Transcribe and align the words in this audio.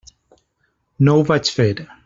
No 1.09 1.15
ho 1.19 1.27
vaig 1.33 1.55
fer. 1.59 1.71